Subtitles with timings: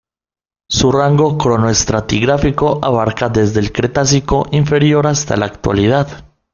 [0.67, 6.25] Su rango cronoestratigráfico abarca desde el Cretácico inferior hasta la Actualidad.